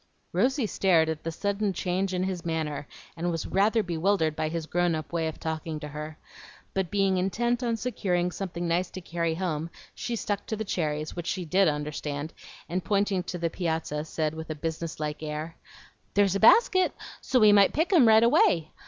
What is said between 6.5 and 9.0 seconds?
But being intent on securing something nice to